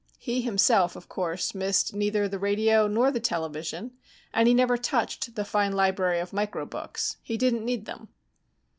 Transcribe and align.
He 0.17 0.41
himself, 0.41 0.95
of 0.95 1.07
course, 1.07 1.53
missed 1.53 1.93
neither 1.93 2.27
the 2.27 2.39
radio 2.39 2.87
nor 2.87 3.11
the 3.11 3.19
television, 3.19 3.91
and 4.33 4.47
he 4.47 4.53
never 4.55 4.75
touched 4.75 5.35
the 5.35 5.45
fine 5.45 5.73
library 5.73 6.17
of 6.19 6.33
micro 6.33 6.65
books. 6.65 7.17
He 7.21 7.37
didn't 7.37 7.63
need 7.63 7.85
them. 7.85 8.07